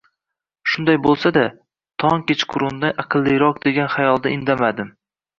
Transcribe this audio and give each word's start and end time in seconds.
Shunday 0.75 0.95
bo`lsa-da 1.01 1.41
tong 2.03 2.23
kechqurundan 2.31 3.01
aqlliroq 3.03 3.59
degan 3.67 3.91
xayolda 3.97 4.33
indamadim 4.39 4.91